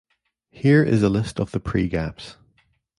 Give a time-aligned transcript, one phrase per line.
[0.49, 2.35] Here is a list of the pregaps.